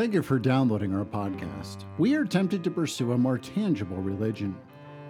[0.00, 1.84] Thank you for downloading our podcast.
[1.98, 4.56] We are tempted to pursue a more tangible religion.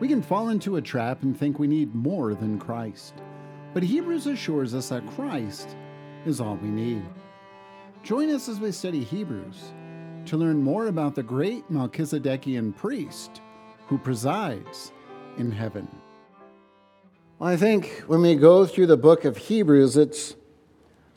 [0.01, 3.15] We can fall into a trap and think we need more than Christ.
[3.73, 5.77] But Hebrews assures us that Christ
[6.27, 7.05] is all we need.
[8.03, 9.63] Join us as we study Hebrews
[10.27, 13.43] to learn more about the great Melchizedekian priest
[13.87, 14.91] who presides
[15.39, 15.87] in heaven.
[17.39, 20.35] Well, I think when we go through the book of Hebrews, it's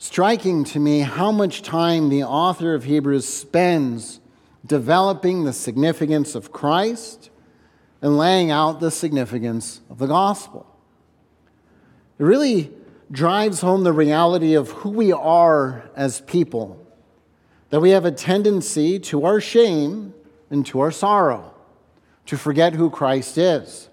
[0.04, 4.20] striking to me how much time the author of Hebrews spends
[4.66, 7.30] developing the significance of Christ
[8.02, 10.66] and laying out the significance of the gospel.
[12.18, 12.70] It really
[13.10, 16.86] drives home the reality of who we are as people,
[17.70, 20.12] that we have a tendency to our shame
[20.50, 21.54] and to our sorrow
[22.26, 23.88] to forget who Christ is.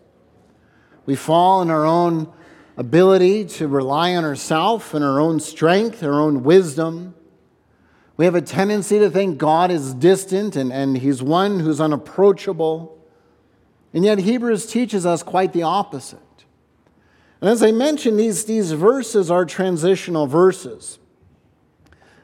[1.05, 2.33] We fall in our own
[2.77, 7.15] ability to rely on ourselves and our own strength, our own wisdom.
[8.17, 12.97] We have a tendency to think God is distant and, and He's one who's unapproachable.
[13.93, 16.19] And yet, Hebrews teaches us quite the opposite.
[17.41, 20.99] And as I mentioned, these, these verses are transitional verses.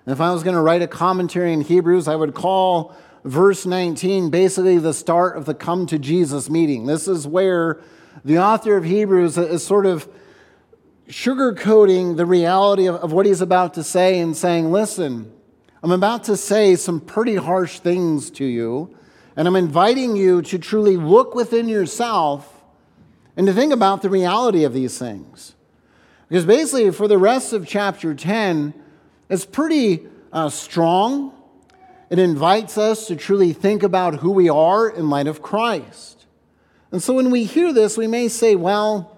[0.06, 2.96] And if I was going to write a commentary in Hebrews, I would call
[3.26, 6.86] verse 19 basically the start of the come to Jesus meeting.
[6.86, 7.82] This is where
[8.24, 10.08] the author of Hebrews is sort of
[11.08, 15.32] sugarcoating the reality of, of what he's about to say and saying, Listen,
[15.82, 18.96] I'm about to say some pretty harsh things to you,
[19.36, 22.64] and I'm inviting you to truly look within yourself
[23.36, 25.54] and to think about the reality of these things.
[26.28, 28.74] Because basically, for the rest of chapter 10,
[29.30, 31.34] it's pretty uh, strong.
[32.10, 36.26] It invites us to truly think about who we are in light of Christ.
[36.92, 39.17] And so when we hear this, we may say, well,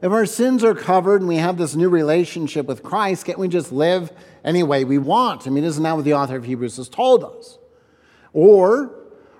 [0.00, 3.48] if our sins are covered and we have this new relationship with Christ, can't we
[3.48, 4.12] just live
[4.44, 5.46] any way we want?
[5.46, 7.58] I mean, isn't that what the author of Hebrews has told us?
[8.32, 8.94] Or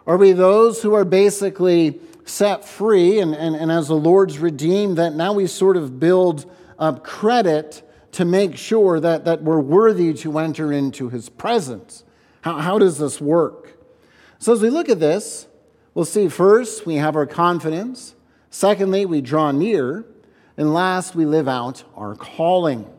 [0.07, 4.99] are we those who are basically set free and, and, and as the Lord's redeemed,
[4.99, 7.83] that now we sort of build up credit
[8.13, 12.05] to make sure that, that we're worthy to enter into his presence?
[12.41, 13.79] How, how does this work?
[14.39, 15.47] So, as we look at this,
[15.95, 18.15] we'll see first, we have our confidence.
[18.51, 20.05] Secondly, we draw near.
[20.59, 22.91] And last, we live out our calling.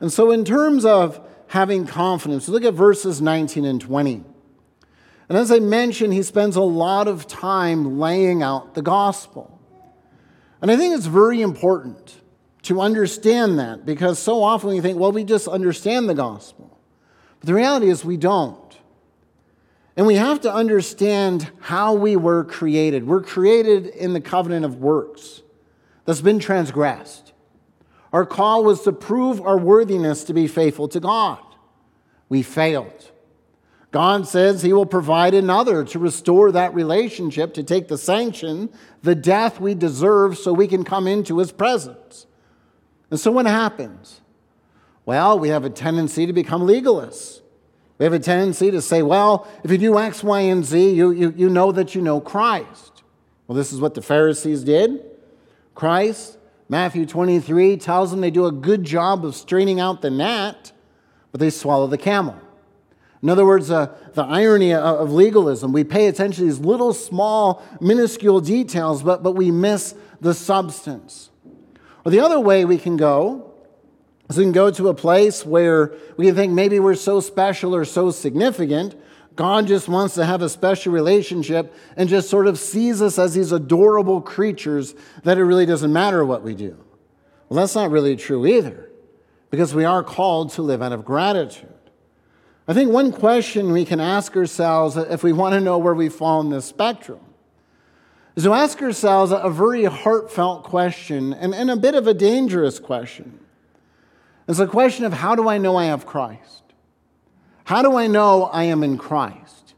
[0.00, 4.24] And so, in terms of having confidence, look at verses 19 and 20.
[5.28, 9.60] And as I mentioned, he spends a lot of time laying out the gospel.
[10.62, 12.22] And I think it's very important
[12.62, 16.78] to understand that because so often we think, well, we just understand the gospel.
[17.40, 18.78] But the reality is we don't.
[19.94, 23.06] And we have to understand how we were created.
[23.06, 25.42] We're created in the covenant of works
[26.08, 27.34] that's been transgressed.
[28.14, 31.38] Our call was to prove our worthiness to be faithful to God.
[32.30, 33.10] We failed.
[33.90, 38.70] God says He will provide another to restore that relationship, to take the sanction,
[39.02, 42.26] the death we deserve, so we can come into His presence.
[43.10, 44.22] And so what happens?
[45.04, 47.42] Well, we have a tendency to become legalists.
[47.98, 51.10] We have a tendency to say, well, if you do X, Y, and Z, you,
[51.10, 53.02] you, you know that you know Christ.
[53.46, 55.04] Well, this is what the Pharisees did.
[55.78, 60.72] Christ, Matthew 23 tells them they do a good job of straining out the gnat,
[61.30, 62.36] but they swallow the camel.
[63.22, 67.62] In other words, uh, the irony of legalism, we pay attention to these little, small,
[67.80, 71.30] minuscule details, but, but we miss the substance.
[72.04, 73.54] Or the other way we can go
[74.28, 77.72] is we can go to a place where we can think maybe we're so special
[77.72, 78.96] or so significant
[79.38, 83.34] God just wants to have a special relationship and just sort of sees us as
[83.34, 86.76] these adorable creatures that it really doesn't matter what we do.
[87.48, 88.90] Well, that's not really true either,
[89.52, 91.72] because we are called to live out of gratitude.
[92.66, 96.08] I think one question we can ask ourselves if we want to know where we
[96.08, 97.20] fall in this spectrum
[98.34, 102.80] is to ask ourselves a very heartfelt question and, and a bit of a dangerous
[102.80, 103.38] question.
[104.48, 106.64] It's a question of how do I know I have Christ?
[107.68, 109.74] How do I know I am in Christ?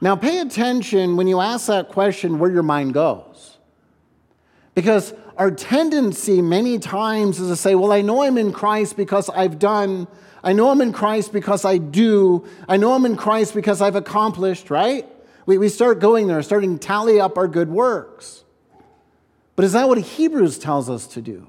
[0.00, 3.58] Now, pay attention when you ask that question where your mind goes.
[4.74, 9.30] Because our tendency many times is to say, Well, I know I'm in Christ because
[9.30, 10.08] I've done,
[10.42, 13.94] I know I'm in Christ because I do, I know I'm in Christ because I've
[13.94, 15.06] accomplished, right?
[15.46, 18.42] We, we start going there, starting to tally up our good works.
[19.54, 21.46] But is that what Hebrews tells us to do?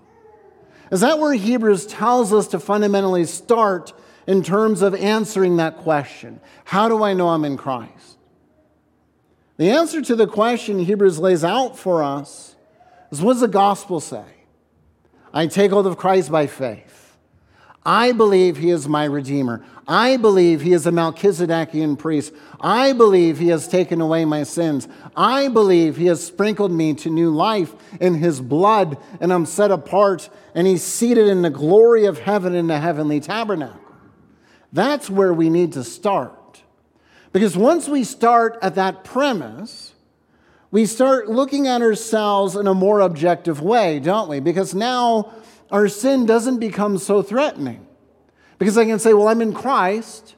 [0.92, 3.92] Is that where Hebrews tells us to fundamentally start
[4.27, 8.18] in terms of answering that question How do I know I'm in Christ?
[9.57, 12.56] The answer to the question Hebrews lays out for us
[13.12, 14.25] is what does the gospel say?
[15.33, 17.18] I take hold of Christ by faith.
[17.86, 19.63] I believe he is my Redeemer.
[19.88, 22.33] I believe he is a Melchizedekian priest.
[22.62, 24.88] I believe he has taken away my sins.
[25.16, 29.71] I believe he has sprinkled me to new life in his blood, and I'm set
[29.71, 33.88] apart, and he's seated in the glory of heaven in the heavenly tabernacle.
[34.71, 36.63] That's where we need to start.
[37.31, 39.94] Because once we start at that premise,
[40.71, 44.39] we start looking at ourselves in a more objective way, don't we?
[44.39, 45.33] Because now
[45.71, 47.86] our sin doesn't become so threatening.
[48.57, 50.36] Because I can say, well, I'm in Christ,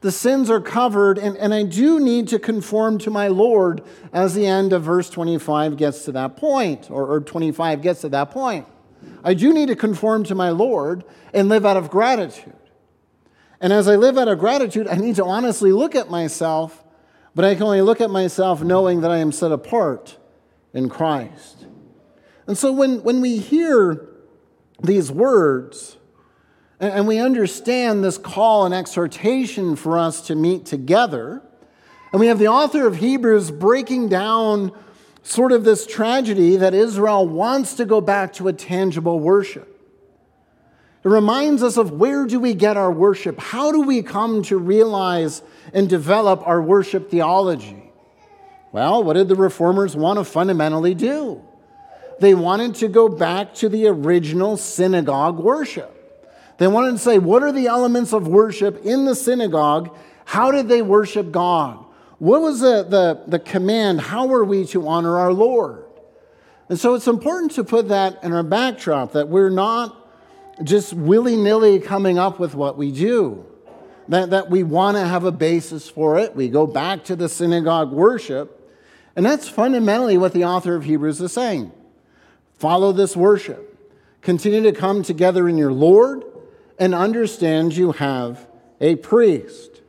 [0.00, 3.82] the sins are covered, and, and I do need to conform to my Lord
[4.12, 8.08] as the end of verse 25 gets to that point, or, or 25 gets to
[8.10, 8.66] that point.
[9.22, 12.54] I do need to conform to my Lord and live out of gratitude.
[13.60, 16.82] And as I live out of gratitude, I need to honestly look at myself,
[17.34, 20.16] but I can only look at myself knowing that I am set apart
[20.72, 21.66] in Christ.
[22.46, 24.08] And so when, when we hear
[24.82, 25.98] these words,
[26.80, 31.42] and we understand this call and exhortation for us to meet together.
[32.10, 34.72] And we have the author of Hebrews breaking down
[35.22, 39.69] sort of this tragedy that Israel wants to go back to a tangible worship.
[41.02, 43.38] It reminds us of where do we get our worship?
[43.38, 45.42] How do we come to realize
[45.72, 47.90] and develop our worship theology?
[48.72, 51.42] Well, what did the reformers want to fundamentally do?
[52.20, 55.96] They wanted to go back to the original synagogue worship.
[56.58, 59.96] They wanted to say, what are the elements of worship in the synagogue?
[60.26, 61.82] How did they worship God?
[62.18, 64.02] What was the, the, the command?
[64.02, 65.84] How are we to honor our Lord?
[66.68, 69.99] And so it's important to put that in our backdrop that we're not
[70.62, 73.44] just willy nilly coming up with what we do,
[74.08, 76.34] that, that we want to have a basis for it.
[76.34, 78.56] We go back to the synagogue worship.
[79.16, 81.72] And that's fundamentally what the author of Hebrews is saying.
[82.54, 83.66] Follow this worship.
[84.22, 86.24] Continue to come together in your Lord
[86.78, 88.46] and understand you have
[88.80, 89.80] a priest.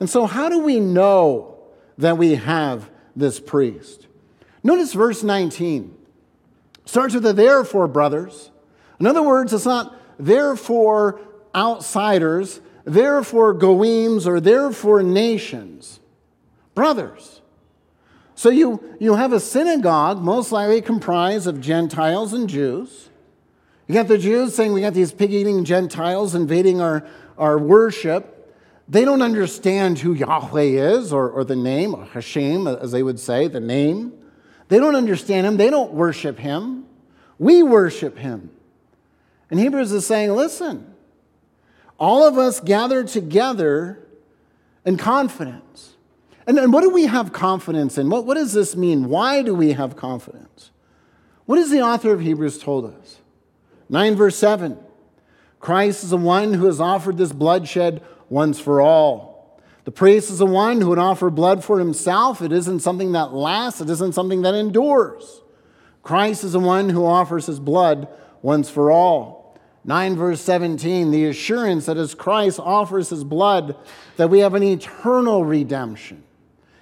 [0.00, 1.58] And so, how do we know
[1.96, 4.06] that we have this priest?
[4.62, 5.96] Notice verse 19.
[6.84, 8.50] Starts with the therefore, brothers.
[8.98, 11.20] In other words, it's not therefore
[11.54, 16.00] outsiders, therefore goims, or therefore nations.
[16.74, 17.40] Brothers.
[18.34, 23.08] So you, you have a synagogue, most likely comprised of Gentiles and Jews.
[23.88, 27.04] You got the Jews saying we got these pig eating Gentiles invading our,
[27.36, 28.54] our worship.
[28.88, 33.18] They don't understand who Yahweh is or, or the name, or Hashem, as they would
[33.18, 34.12] say, the name.
[34.68, 35.56] They don't understand him.
[35.56, 36.84] They don't worship him.
[37.38, 38.50] We worship him.
[39.50, 40.94] And Hebrews is saying, listen,
[41.98, 44.06] all of us gather together
[44.84, 45.96] in confidence.
[46.46, 48.08] And, and what do we have confidence in?
[48.08, 49.08] What, what does this mean?
[49.08, 50.70] Why do we have confidence?
[51.46, 53.18] What has the author of Hebrews told us?
[53.88, 54.78] 9 verse 7
[55.60, 59.60] Christ is the one who has offered this bloodshed once for all.
[59.84, 62.42] The priest is the one who would offer blood for himself.
[62.42, 65.40] It isn't something that lasts, it isn't something that endures.
[66.02, 68.08] Christ is the one who offers his blood
[68.42, 69.37] once for all.
[69.88, 73.74] 9 verse 17, the assurance that as Christ offers his blood,
[74.16, 76.22] that we have an eternal redemption.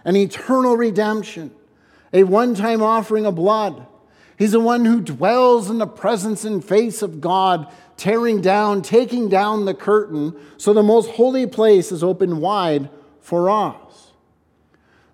[0.05, 1.53] An eternal redemption.
[2.13, 3.87] A one time offering of blood
[4.39, 9.29] He's the one who dwells in the presence and face of God, tearing down, taking
[9.29, 14.13] down the curtain, so the most holy place is open wide for us.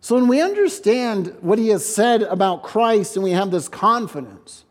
[0.01, 4.65] So when we understand what he has said about Christ and we have this confidence,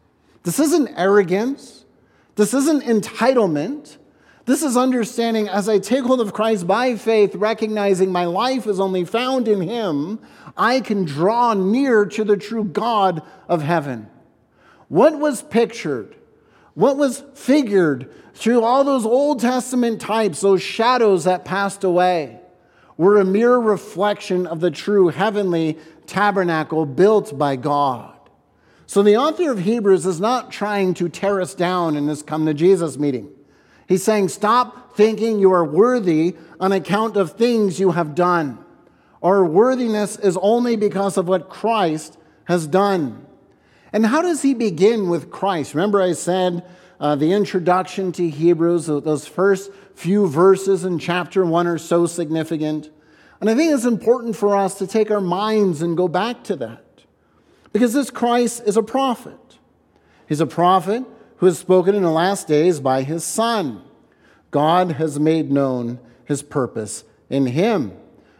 [0.44, 1.81] this isn't arrogance,
[2.36, 3.98] this isn't entitlement.
[4.46, 8.80] This is understanding as I take hold of Christ by faith, recognizing my life is
[8.80, 10.20] only found in Him,
[10.58, 14.10] I can draw near to the true God of heaven.
[14.88, 16.16] What was pictured?
[16.74, 22.40] What was figured through all those Old Testament types, those shadows that passed away,
[22.98, 28.18] were a mere reflection of the true heavenly tabernacle built by God.
[28.92, 32.46] So the author of Hebrews is not trying to tear us down in this come
[32.46, 33.30] to Jesus meeting.
[33.88, 38.60] He's saying, stop thinking you are worthy on account of things you have done.
[39.24, 43.26] Our worthiness is only because of what Christ has done.
[43.94, 45.74] And how does he begin with Christ?
[45.74, 46.70] Remember, I said
[47.00, 52.90] uh, the introduction to Hebrews, those first few verses in chapter one are so significant.
[53.40, 56.58] And I think it's important for us to take our minds and go back to
[56.58, 56.91] that.
[57.74, 59.38] Because this Christ is a prophet.
[60.28, 61.04] He's a prophet
[61.38, 63.82] who has spoken in the last days by his Son.
[64.51, 67.94] God has made known his purpose in him,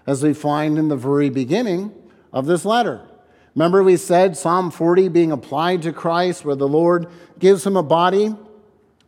[0.06, 1.94] as we find in the very beginning
[2.34, 3.08] of this letter.
[3.56, 7.08] Remember, we said Psalm 40 being applied to Christ, where the Lord
[7.40, 8.36] gives him a body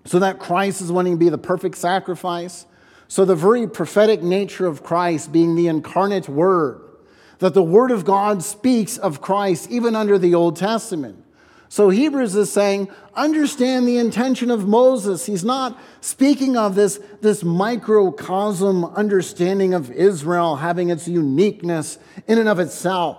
[0.05, 2.65] so that Christ is wanting to be the perfect sacrifice.
[3.07, 6.81] So, the very prophetic nature of Christ being the incarnate Word,
[7.43, 11.21] that the Word of God speaks of Christ even under the Old Testament.
[11.67, 15.25] So Hebrews is saying, understand the intention of Moses.
[15.25, 21.97] He's not speaking of this, this microcosm understanding of Israel having its uniqueness
[22.27, 23.17] in and of itself,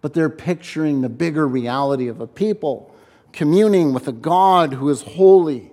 [0.00, 2.90] but they're picturing the bigger reality of a people
[3.34, 5.70] communing with a God who is holy,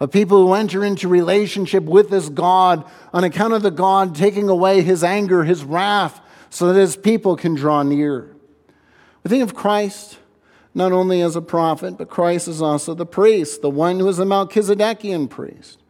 [0.00, 4.48] a people who enter into relationship with this God on account of the God taking
[4.48, 6.20] away his anger, his wrath,
[6.54, 8.32] so that his people can draw near.
[9.24, 10.18] We think of Christ
[10.72, 14.20] not only as a prophet, but Christ is also the priest, the one who is
[14.20, 15.80] a Melchizedekian priest.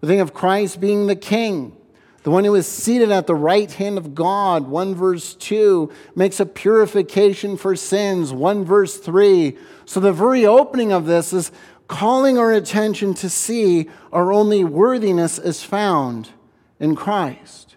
[0.00, 1.76] We think of Christ being the king,
[2.22, 4.68] the one who is seated at the right hand of God.
[4.68, 8.32] 1 verse 2 makes a purification for sins.
[8.32, 9.54] 1 verse 3.
[9.84, 11.52] So the very opening of this is
[11.88, 16.30] calling our attention to see our only worthiness is found
[16.80, 17.75] in Christ.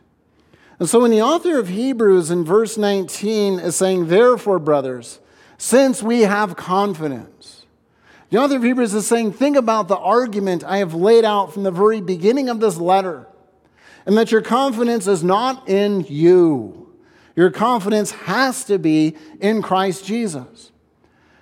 [0.79, 5.19] And so when the author of Hebrews in verse 19 is saying, Therefore, brothers,
[5.57, 7.65] since we have confidence.
[8.29, 11.63] The author of Hebrews is saying, think about the argument I have laid out from
[11.63, 13.27] the very beginning of this letter,
[14.05, 16.95] and that your confidence is not in you.
[17.35, 20.71] Your confidence has to be in Christ Jesus.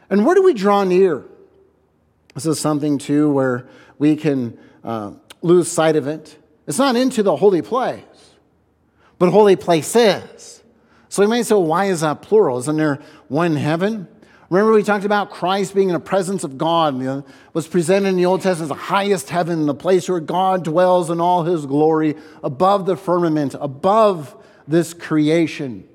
[0.10, 1.26] And where do we draw near?
[2.34, 3.68] This is something, too, where
[4.00, 6.38] we can uh, lose sight of it.
[6.68, 8.04] It's not into the holy place,
[9.20, 10.64] but holy places.
[11.10, 12.58] So you may say, well, why is that plural?
[12.60, 14.08] Isn't there one heaven?
[14.50, 18.10] Remember, we talked about Christ being in the presence of God, you know, was presented
[18.10, 21.44] in the Old Testament as the highest heaven, the place where God dwells in all
[21.44, 25.88] his glory, above the firmament, above this creation.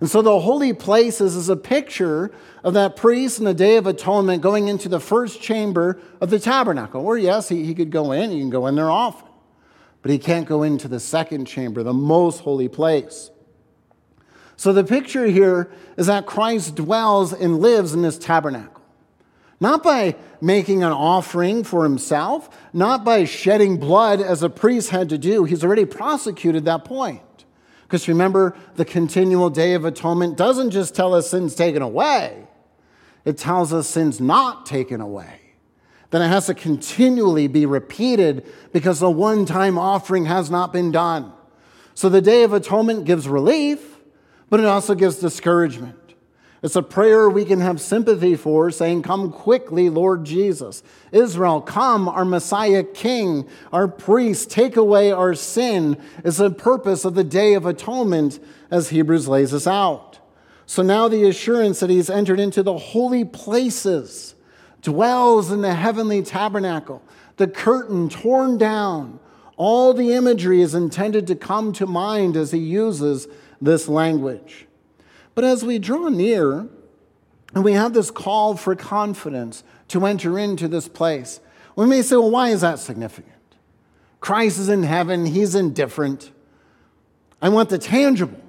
[0.00, 3.86] And so the holy places is a picture of that priest in the Day of
[3.86, 8.12] Atonement going into the first chamber of the tabernacle, where, yes, he, he could go
[8.12, 9.28] in, he can go in there often,
[10.04, 13.30] but he can't go into the second chamber, the most holy place.
[14.54, 18.82] So the picture here is that Christ dwells and lives in this tabernacle.
[19.60, 25.08] Not by making an offering for himself, not by shedding blood as a priest had
[25.08, 25.44] to do.
[25.44, 27.46] He's already prosecuted that point.
[27.84, 32.46] Because remember, the continual day of atonement doesn't just tell us sins taken away,
[33.24, 35.43] it tells us sins not taken away.
[36.14, 40.92] Then it has to continually be repeated because the one time offering has not been
[40.92, 41.32] done.
[41.94, 43.94] So the day of atonement gives relief
[44.48, 46.14] but it also gives discouragement.
[46.62, 50.84] It's a prayer we can have sympathy for, saying, Come quickly, Lord Jesus.
[51.10, 57.16] Israel, come, our Messiah King, our priest, take away our sin, is the purpose of
[57.16, 58.38] the Day of Atonement,
[58.70, 60.20] as Hebrews lays us out.
[60.66, 64.33] So now the assurance that he's entered into the holy places,
[64.84, 67.02] dwells in the heavenly tabernacle,
[67.38, 69.18] the curtain torn down.
[69.56, 73.26] All the imagery is intended to come to mind as he uses
[73.60, 74.66] this language.
[75.34, 76.68] But as we draw near,
[77.54, 81.40] and we have this call for confidence to enter into this place,
[81.76, 83.32] we may say, well, why is that significant?
[84.20, 86.30] Christ is in heaven, he's indifferent.
[87.40, 88.40] I want the tangible.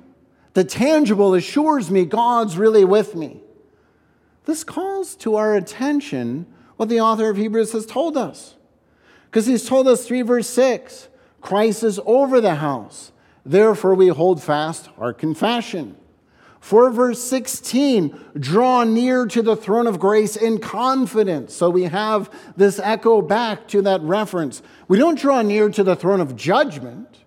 [0.53, 3.41] The tangible assures me God's really with me.
[4.45, 6.45] This calls to our attention
[6.77, 8.55] what the author of Hebrews has told us.
[9.25, 11.09] Because he's told us 3 verse 6
[11.41, 13.11] Christ is over the house.
[13.45, 15.95] Therefore, we hold fast our confession.
[16.59, 21.53] For verse 16, draw near to the throne of grace in confidence.
[21.53, 24.63] So we have this echo back to that reference.
[24.87, 27.19] We don't draw near to the throne of judgment,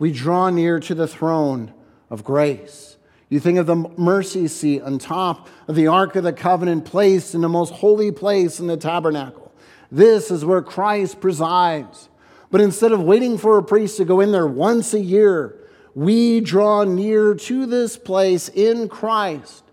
[0.00, 1.72] we draw near to the throne
[2.10, 2.96] of grace.
[3.28, 7.34] You think of the mercy seat on top of the Ark of the Covenant, placed
[7.34, 9.52] in the most holy place in the tabernacle.
[9.90, 12.08] This is where Christ presides.
[12.50, 15.58] But instead of waiting for a priest to go in there once a year,
[15.94, 19.64] we draw near to this place in Christ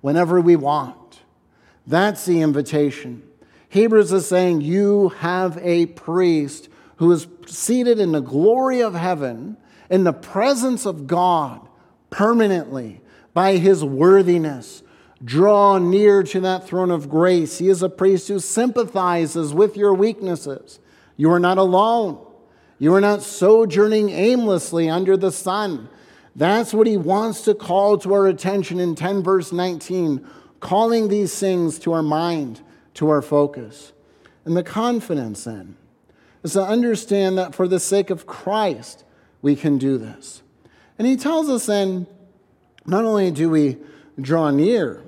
[0.00, 1.20] whenever we want.
[1.86, 3.22] That's the invitation.
[3.68, 9.58] Hebrews is saying, You have a priest who is seated in the glory of heaven,
[9.90, 11.68] in the presence of God,
[12.08, 13.01] permanently
[13.34, 14.82] by his worthiness.
[15.24, 17.58] Draw near to that throne of grace.
[17.58, 20.80] He is a priest who sympathizes with your weaknesses.
[21.16, 22.26] You are not alone.
[22.78, 25.88] You are not sojourning aimlessly under the sun.
[26.34, 30.26] That's what he wants to call to our attention in 10 verse 19,
[30.60, 32.60] calling these things to our mind,
[32.94, 33.92] to our focus.
[34.44, 35.76] And the confidence then
[36.42, 39.04] is to understand that for the sake of Christ,
[39.42, 40.42] we can do this.
[40.98, 42.06] And he tells us then,
[42.86, 43.78] not only do we
[44.20, 45.02] draw near,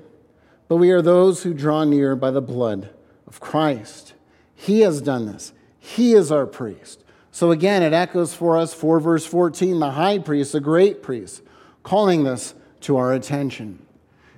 [0.67, 2.89] but we are those who draw near by the blood
[3.27, 4.13] of Christ.
[4.55, 5.53] He has done this.
[5.79, 7.03] He is our priest.
[7.31, 11.41] So again, it echoes for us 4 verse 14, the high priest, the great priest,
[11.83, 13.85] calling this to our attention.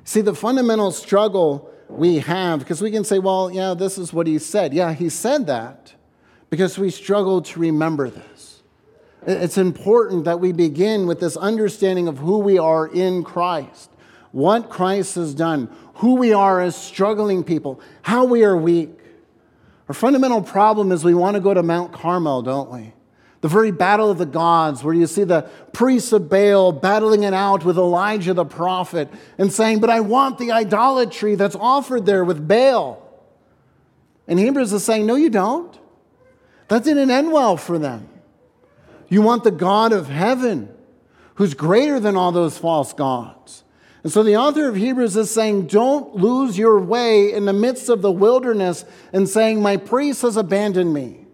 [0.04, 4.28] See, the fundamental struggle we have, because we can say, well, yeah, this is what
[4.28, 4.74] he said.
[4.74, 5.94] Yeah, he said that
[6.50, 8.37] because we struggle to remember this.
[9.26, 13.90] It's important that we begin with this understanding of who we are in Christ,
[14.32, 18.92] what Christ has done, who we are as struggling people, how we are weak.
[19.88, 22.94] Our fundamental problem is we want to go to Mount Carmel, don't we?
[23.42, 27.34] The very battle of the gods, where you see the priests of Baal battling it
[27.34, 32.26] out with Elijah the prophet and saying, But I want the idolatry that's offered there
[32.26, 33.04] with Baal.
[34.28, 35.78] And Hebrews is saying, No, you don't.
[36.68, 38.10] That didn't end well for them.
[39.10, 40.70] You want the God of heaven,
[41.36, 43.64] who's greater than all those false gods.
[44.04, 47.90] And so the author of Hebrews is saying, Don't lose your way in the midst
[47.90, 51.26] of the wilderness and saying, My priest has abandoned me.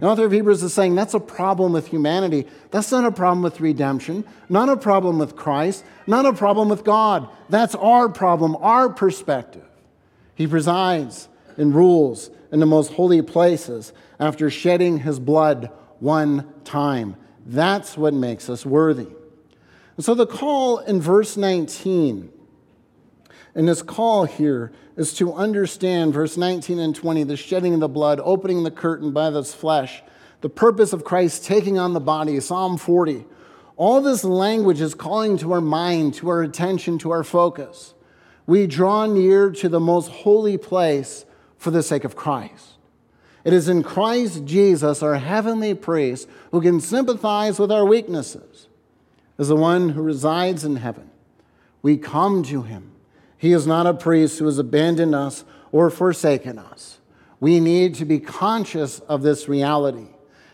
[0.00, 2.46] The author of Hebrews is saying that's a problem with humanity.
[2.70, 6.84] That's not a problem with redemption, not a problem with Christ, not a problem with
[6.84, 7.28] God.
[7.48, 9.66] That's our problem, our perspective.
[10.34, 15.70] He presides and rules in the most holy places after shedding his blood
[16.04, 17.16] one time.
[17.46, 19.08] That's what makes us worthy.
[19.96, 22.30] And so the call in verse 19,
[23.54, 27.88] and this call here is to understand verse 19 and 20, the shedding of the
[27.88, 30.02] blood, opening the curtain by this flesh,
[30.42, 33.24] the purpose of Christ taking on the body, Psalm 40.
[33.76, 37.94] All this language is calling to our mind, to our attention, to our focus.
[38.46, 41.24] We draw near to the most holy place
[41.56, 42.73] for the sake of Christ.
[43.44, 48.68] It is in Christ Jesus, our heavenly priest, who can sympathize with our weaknesses,
[49.38, 51.10] as the one who resides in heaven.
[51.82, 52.94] We come to him
[53.44, 56.98] he is not a priest who has abandoned us or forsaken us.
[57.40, 60.06] We need to be conscious of this reality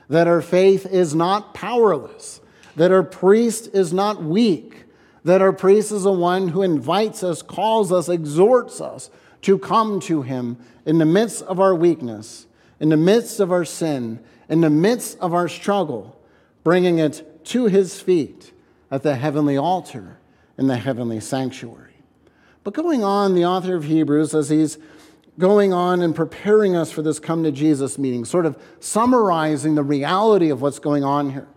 [0.09, 2.41] that our faith is not powerless,
[2.75, 4.87] that our priest is not weak,
[5.23, 9.09] that our priest is the one who invites us, calls us, exhorts us
[9.43, 12.49] to come to him in the midst of our weakness,
[12.81, 16.19] in the midst of our sin, in the midst of our struggle,
[16.65, 18.53] bringing it to his feet
[18.91, 20.19] at the heavenly altar
[20.59, 21.95] in the heavenly sanctuary.
[22.65, 24.79] But going on, the author of Hebrews, as he's
[25.39, 29.83] going on and preparing us for this come to Jesus meeting, sort of summarizing the
[29.83, 31.49] reality of what's going on here.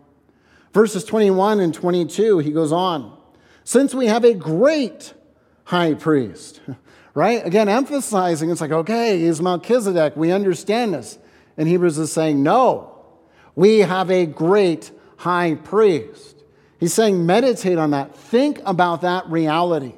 [0.74, 3.18] Verses 21 and 22, he goes on.
[3.64, 5.14] Since we have a great
[5.66, 6.62] high priest,
[7.14, 7.46] right?
[7.46, 10.16] Again, emphasizing it's like, okay, he's Melchizedek.
[10.16, 11.18] We understand this.
[11.58, 12.96] And Hebrews is saying, no,
[13.56, 16.44] we have a great high priest.
[16.80, 18.16] He's saying, meditate on that.
[18.16, 19.94] Think about that reality.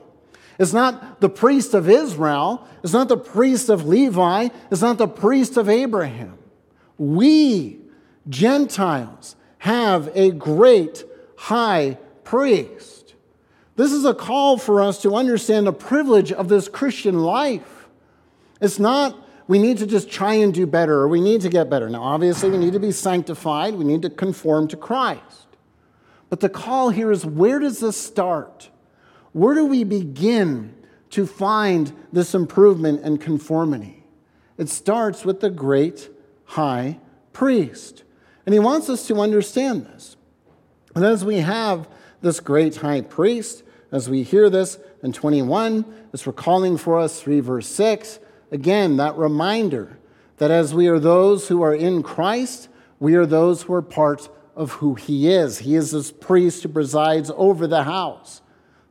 [0.59, 2.67] It's not the priest of Israel.
[2.83, 4.49] It's not the priest of Levi.
[4.71, 6.37] It's not the priest of Abraham.
[6.97, 7.79] We,
[8.29, 11.03] Gentiles, have a great
[11.35, 12.94] high priest.
[13.75, 17.87] This is a call for us to understand the privilege of this Christian life.
[18.61, 21.69] It's not we need to just try and do better or we need to get
[21.69, 21.89] better.
[21.89, 25.47] Now, obviously, we need to be sanctified, we need to conform to Christ.
[26.29, 28.69] But the call here is where does this start?
[29.33, 30.73] Where do we begin
[31.11, 34.03] to find this improvement and conformity?
[34.57, 36.09] It starts with the great
[36.45, 36.99] high
[37.33, 38.03] priest.
[38.45, 40.15] And he wants us to understand this.
[40.95, 41.87] And as we have
[42.21, 43.63] this great high priest,
[43.95, 48.19] as we hear this in 21, it's recalling for us 3 verse 6,
[48.51, 49.97] again, that reminder
[50.35, 52.67] that as we are those who are in Christ,
[52.99, 55.59] we are those who are part of who he is.
[55.59, 58.41] He is this priest who presides over the house.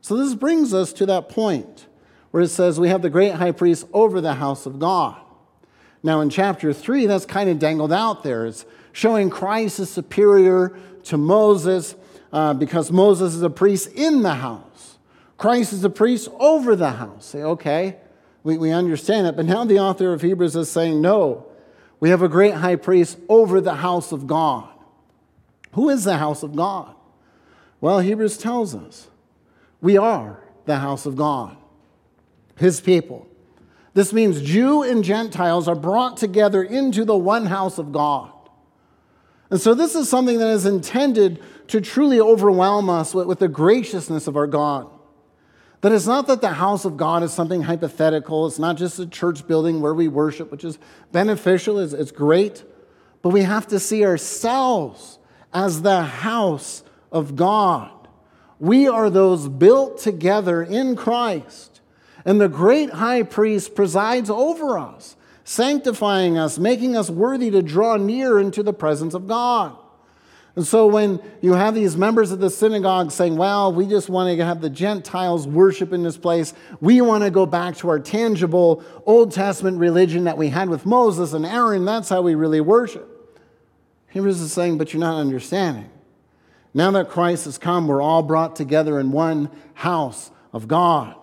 [0.01, 1.85] So this brings us to that point
[2.31, 5.21] where it says we have the great high priest over the house of God.
[6.01, 8.47] Now, in chapter 3, that's kind of dangled out there.
[8.47, 11.95] It's showing Christ is superior to Moses
[12.33, 14.74] uh, because Moses is a priest in the house.
[15.37, 17.25] Christ is a priest over the house.
[17.25, 17.97] Say, okay,
[18.43, 19.35] we, we understand that.
[19.35, 21.47] But now the author of Hebrews is saying, no,
[21.99, 24.69] we have a great high priest over the house of God.
[25.73, 26.95] Who is the house of God?
[27.81, 29.07] Well, Hebrews tells us
[29.81, 31.57] we are the house of God,
[32.57, 33.27] his people.
[33.93, 38.31] This means Jew and Gentiles are brought together into the one house of God.
[39.49, 43.47] And so, this is something that is intended to truly overwhelm us with, with, the
[43.47, 44.89] graciousness of our God.
[45.85, 49.05] That it's not that the house of God is something hypothetical, it's not just a
[49.05, 50.79] church building where we worship, which is
[51.11, 52.63] beneficial, it's, it's great,
[53.21, 55.19] but we have to see ourselves
[55.53, 57.91] as the house of God.
[58.59, 61.81] We are those built together in Christ.
[62.25, 65.15] And the great high priest presides over us.
[65.43, 69.77] sanctifying us, making us worthy to draw near into the presence of God.
[70.55, 74.37] And so when you have these members of the synagogue saying, well, we just want
[74.37, 77.99] to have the Gentiles worship in this place, we want to go back to our
[77.99, 82.61] tangible Old Testament religion that we had with Moses and Aaron, that's how we really
[82.61, 83.11] worship.
[84.09, 85.89] Hebrews is saying, but you're not understanding.
[86.73, 91.15] Now that Christ has come, we're all brought together in one house of God.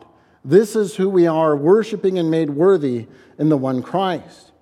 [0.45, 3.07] This is who we are, worshiping and made worthy
[3.39, 4.53] in the one Christ.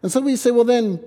[0.00, 1.00] And so we say, well, then,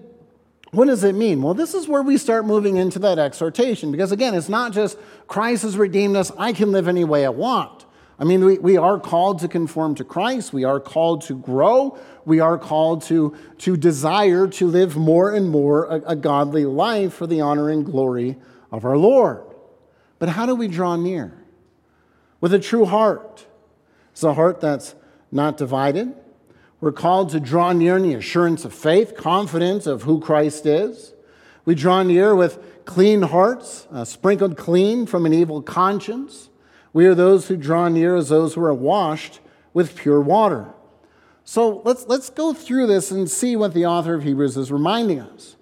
[0.76, 1.42] what does it mean?
[1.42, 4.98] Well, this is where we start moving into that exhortation because, again, it's not just
[5.28, 7.86] Christ has redeemed us, I can live any way I want.
[8.18, 10.54] I mean, we, we are called to conform to Christ.
[10.54, 11.98] We are called to grow.
[12.24, 17.14] We are called to, to desire to live more and more a, a godly life
[17.14, 18.38] for the honor and glory
[18.72, 19.44] of our Lord.
[20.18, 21.38] But how do we draw near?
[22.40, 23.46] With a true heart.
[24.14, 24.96] It's a heart that's
[25.32, 26.16] not divided,
[26.86, 31.16] we're called to draw near in the assurance of faith, confidence of who Christ is.
[31.66, 36.52] We draw near with clean hearts, uh, sprinkled clean from an evil conscience.
[36.94, 39.40] We are those who draw near as those who are washed
[39.74, 40.76] with pure water.
[41.44, 45.22] So let's, let's go through this and see what the author of Hebrews is reminding
[45.22, 45.56] us.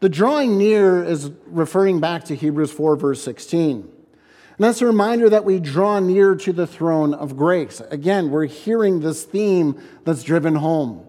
[0.00, 3.90] The drawing near is referring back to Hebrews 4, verse 16.
[4.60, 7.80] And that's a reminder that we draw near to the throne of grace.
[7.90, 11.06] Again, we're hearing this theme that's driven home.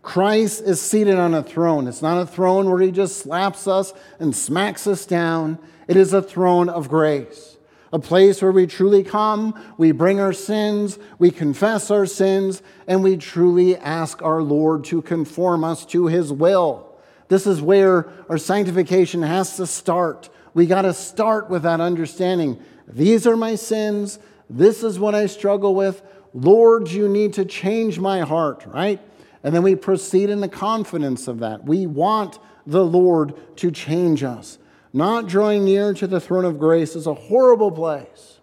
[0.00, 1.88] Christ is seated on a throne.
[1.88, 5.58] It's not a throne where he just slaps us and smacks us down.
[5.88, 7.56] It is a throne of grace,
[7.92, 13.02] a place where we truly come, we bring our sins, we confess our sins, and
[13.02, 16.96] we truly ask our Lord to conform us to his will.
[17.26, 22.62] This is where our sanctification has to start we got to start with that understanding.
[22.86, 24.18] These are my sins.
[24.48, 26.02] This is what I struggle with.
[26.34, 29.00] Lord, you need to change my heart, right?
[29.42, 31.64] And then we proceed in the confidence of that.
[31.64, 34.58] We want the Lord to change us.
[34.92, 38.40] Not drawing near to the throne of grace is a horrible place,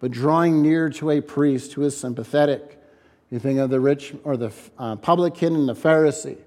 [0.00, 2.80] but drawing near to a priest who is sympathetic.
[3.30, 6.38] You think of the rich or the uh, publican and the Pharisee.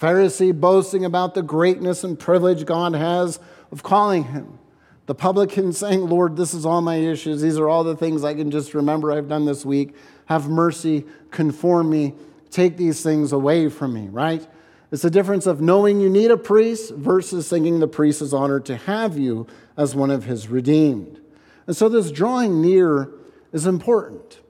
[0.00, 4.58] Pharisee boasting about the greatness and privilege God has of calling him.
[5.06, 7.40] The publican saying, Lord, this is all my issues.
[7.40, 9.94] These are all the things I can just remember I've done this week.
[10.26, 12.14] Have mercy, conform me,
[12.50, 14.46] take these things away from me, right?
[14.90, 18.64] It's the difference of knowing you need a priest versus thinking the priest is honored
[18.66, 21.20] to have you as one of his redeemed.
[21.66, 23.10] And so this drawing near
[23.52, 24.40] is important.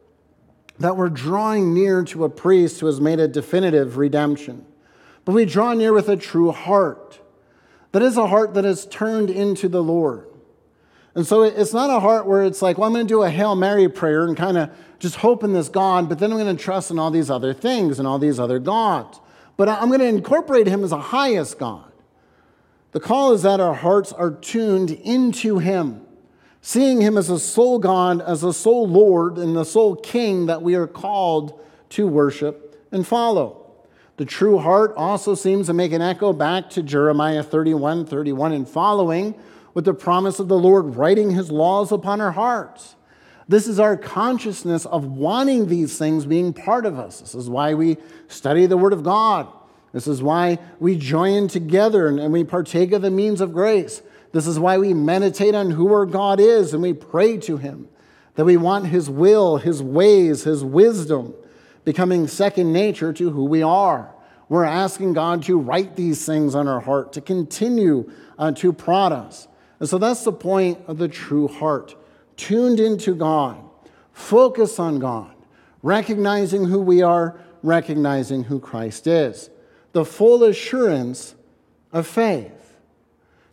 [0.78, 4.64] That we're drawing near to a priest who has made a definitive redemption.
[5.24, 7.20] But we draw near with a true heart.
[7.92, 10.26] That is a heart that is turned into the Lord.
[11.14, 13.30] And so it's not a heart where it's like, well, I'm going to do a
[13.30, 16.56] Hail Mary prayer and kind of just hope in this God, but then I'm going
[16.56, 19.20] to trust in all these other things and all these other gods.
[19.56, 21.90] But I'm going to incorporate him as a highest God.
[22.92, 26.02] The call is that our hearts are tuned into him,
[26.60, 30.62] seeing him as a sole God, as a sole Lord, and the sole King that
[30.62, 33.57] we are called to worship and follow.
[34.18, 38.68] The true heart also seems to make an echo back to Jeremiah 31 31 and
[38.68, 39.36] following,
[39.74, 42.96] with the promise of the Lord writing his laws upon our hearts.
[43.46, 47.20] This is our consciousness of wanting these things being part of us.
[47.20, 49.46] This is why we study the Word of God.
[49.92, 54.02] This is why we join together and we partake of the means of grace.
[54.32, 57.88] This is why we meditate on who our God is and we pray to Him.
[58.34, 61.34] That we want His will, His ways, His wisdom
[61.84, 64.14] becoming second nature to who we are.
[64.48, 69.12] We're asking God to write these things on our heart, to continue uh, to prod
[69.12, 69.48] us.
[69.80, 71.94] And so that's the point of the true heart
[72.36, 73.62] tuned into God,
[74.12, 75.34] focus on God,
[75.82, 79.50] recognizing who we are, recognizing who Christ is.
[79.92, 81.34] The full assurance
[81.92, 82.76] of faith.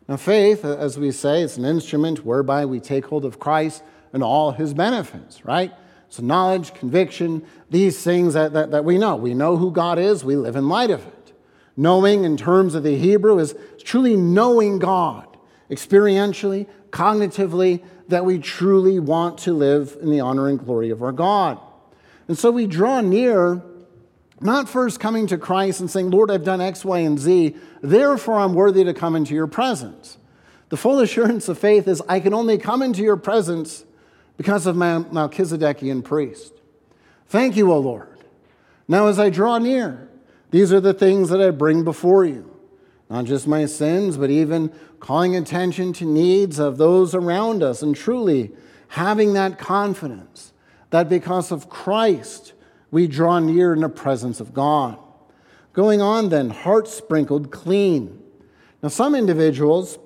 [0.08, 3.82] Now, faith, as we say, it's an instrument whereby we take hold of Christ
[4.14, 5.74] and all his benefits, right?
[6.16, 9.18] So, knowledge, conviction, these things that, that, that we know.
[9.18, 11.34] We know who God is, we live in light of it.
[11.76, 15.28] Knowing, in terms of the Hebrew, is truly knowing God
[15.70, 21.12] experientially, cognitively, that we truly want to live in the honor and glory of our
[21.12, 21.60] God.
[22.30, 23.62] And so we draw near,
[24.40, 28.36] not first coming to Christ and saying, Lord, I've done X, Y, and Z, therefore
[28.36, 30.18] I'm worthy to come into your presence.
[30.70, 33.84] The full assurance of faith is I can only come into your presence
[34.38, 36.54] because of my Melchizedekian priest.
[37.28, 38.18] Thank you, O Lord.
[38.88, 40.10] Now, as I draw near,
[40.52, 42.52] these are the things that I bring before you.
[43.10, 47.96] Not just my sins, but even calling attention to needs of those around us and
[47.96, 48.52] truly
[48.90, 50.54] having that confidence
[50.90, 52.54] that because of Christ,
[52.92, 54.98] we draw near in the presence of God.
[55.74, 58.24] Going on then, heart sprinkled clean.
[58.82, 60.00] Now, some individuals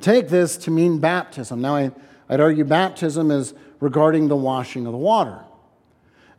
[0.00, 1.60] take this to mean baptism.
[1.60, 1.90] Now, I,
[2.28, 5.44] would argue baptism is regarding the washing of the water.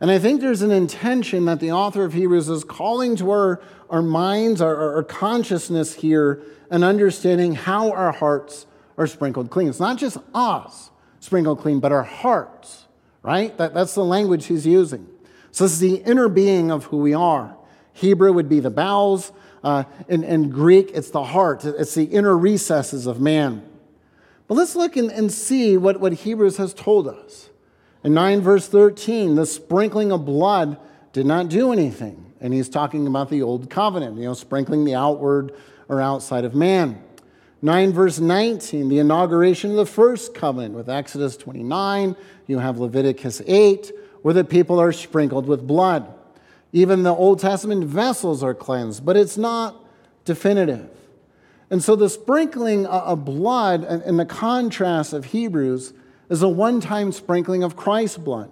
[0.00, 3.62] And I think there's an intention that the author of Hebrews is calling to our,
[3.88, 8.66] our minds, our, our consciousness here, and understanding how our hearts
[8.98, 9.68] are sprinkled clean.
[9.68, 12.86] It's not just us sprinkled clean, but our hearts,
[13.22, 13.56] right?
[13.58, 15.08] That, that's the language he's using.
[15.50, 17.56] So this is the inner being of who we are.
[17.92, 19.32] Hebrew would be the bowels.
[19.64, 21.64] Uh, in, in Greek, it's the heart.
[21.64, 23.65] It's the inner recesses of man.
[24.48, 27.50] But let's look and, and see what, what Hebrews has told us.
[28.04, 30.78] In 9 verse 13, the sprinkling of blood
[31.12, 32.34] did not do anything.
[32.40, 35.52] And he's talking about the old covenant, you know, sprinkling the outward
[35.88, 37.02] or outside of man.
[37.62, 42.14] 9 verse 19, the inauguration of the first covenant with Exodus 29.
[42.46, 43.90] You have Leviticus 8,
[44.22, 46.12] where the people are sprinkled with blood.
[46.72, 49.82] Even the Old Testament vessels are cleansed, but it's not
[50.24, 50.90] definitive.
[51.70, 55.92] And so the sprinkling of blood in the contrast of Hebrews
[56.28, 58.50] is a one time sprinkling of Christ's blood.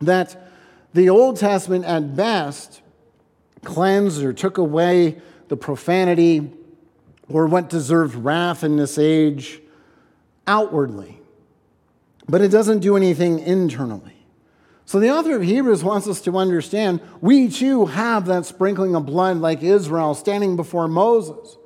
[0.00, 0.50] That
[0.92, 2.82] the Old Testament, at best,
[3.64, 6.50] cleansed or took away the profanity
[7.28, 9.60] or what deserved wrath in this age
[10.46, 11.20] outwardly,
[12.28, 14.16] but it doesn't do anything internally.
[14.84, 19.06] So the author of Hebrews wants us to understand we too have that sprinkling of
[19.06, 21.56] blood like Israel standing before Moses.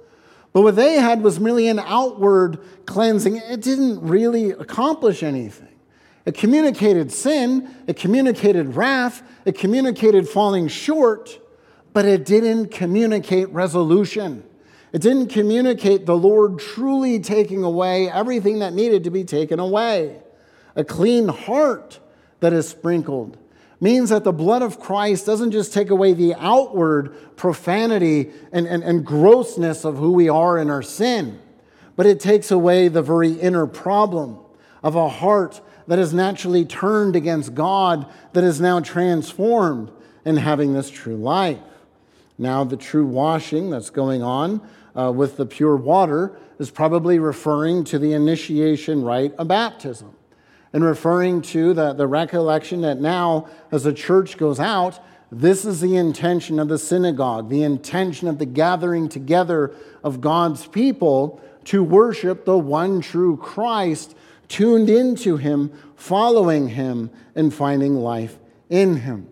[0.54, 3.36] But what they had was merely an outward cleansing.
[3.36, 5.68] It didn't really accomplish anything.
[6.24, 11.38] It communicated sin, it communicated wrath, it communicated falling short,
[11.92, 14.44] but it didn't communicate resolution.
[14.92, 20.22] It didn't communicate the Lord truly taking away everything that needed to be taken away.
[20.76, 21.98] A clean heart
[22.38, 23.36] that is sprinkled
[23.84, 28.82] means that the blood of Christ doesn't just take away the outward profanity and, and,
[28.82, 31.38] and grossness of who we are in our sin,
[31.94, 34.38] but it takes away the very inner problem
[34.82, 39.90] of a heart that is naturally turned against God, that is now transformed
[40.24, 41.58] in having this true life.
[42.38, 44.66] Now, the true washing that's going on
[44.98, 50.16] uh, with the pure water is probably referring to the initiation rite of baptism
[50.74, 54.98] and referring to the, the recollection that now, as the church goes out,
[55.30, 60.66] this is the intention of the synagogue, the intention of the gathering together of God's
[60.66, 64.16] people to worship the one true Christ,
[64.48, 68.36] tuned into him, following him, and finding life
[68.68, 69.28] in him.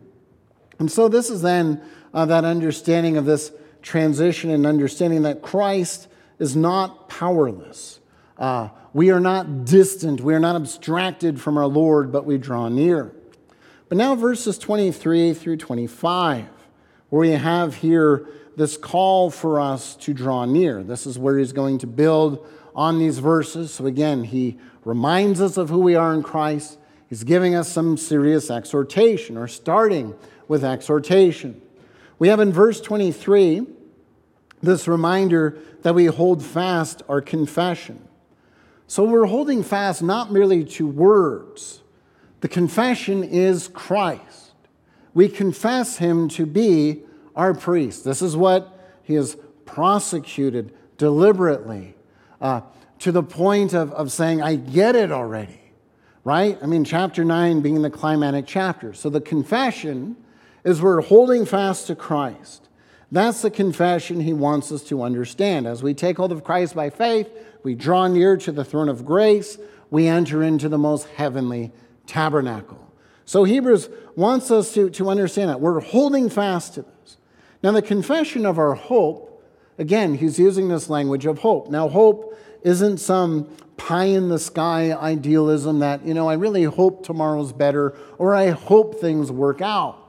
[0.79, 1.83] And so, this is then
[2.15, 3.53] uh, that understanding of this
[3.83, 6.07] transition and understanding that Christ
[6.39, 7.99] is not powerless.
[8.43, 12.69] Uh, we are not distant, we are not abstracted from our Lord, but we draw
[12.69, 13.15] near.
[13.89, 16.49] But now, verses 23 through 25,
[17.09, 18.27] where we have here
[18.57, 20.83] this call for us to draw near.
[20.83, 23.75] This is where he's going to build on these verses.
[23.75, 26.79] So, again, he reminds us of who we are in Christ.
[27.09, 30.17] He's giving us some serious exhortation, or starting
[30.49, 31.63] with exhortation.
[32.19, 33.69] We have in verse 23
[34.61, 38.09] this reminder that we hold fast our confession.
[38.93, 41.81] So we're holding fast not merely to words,
[42.43, 44.53] the confession is Christ.
[45.15, 47.01] We confess him to be
[47.35, 48.05] our priest.
[48.05, 51.95] This is what he has prosecuted deliberately
[52.39, 52.61] uh,
[52.99, 55.73] to the point of, of saying, I get it already,
[56.23, 56.59] right?
[56.63, 58.93] I mean, chapter 9 being the climatic chapter.
[58.93, 60.17] So the confession
[60.65, 62.69] is we're holding fast to Christ.
[63.13, 65.67] That's the confession he wants us to understand.
[65.67, 67.31] As we take hold of Christ by faith,
[67.63, 69.59] we draw near to the throne of grace,
[69.91, 71.73] we enter into the most heavenly
[72.07, 72.91] tabernacle.
[73.27, 75.61] So Hebrews wants us to, to understand that.
[75.61, 77.19] We're holding fast to this.
[77.63, 79.45] Now, the confession of our hope,
[79.77, 81.71] again, he's using this language of hope.
[81.71, 83.45] Now, hope isn't some
[83.77, 88.51] pie in the sky idealism that, you know, I really hope tomorrow's better or I
[88.51, 90.02] hope things work out.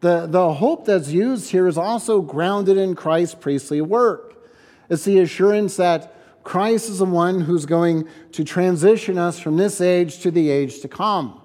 [0.00, 4.46] The, the hope that's used here is also grounded in Christ's priestly work.
[4.88, 9.80] It's the assurance that Christ is the one who's going to transition us from this
[9.80, 11.40] age to the age to come.